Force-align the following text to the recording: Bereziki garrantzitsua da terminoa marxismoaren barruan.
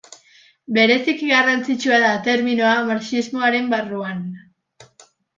Bereziki 0.75 1.27
garrantzitsua 1.31 1.99
da 2.03 2.09
terminoa 2.27 2.71
marxismoaren 2.87 3.69
barruan. 3.75 4.25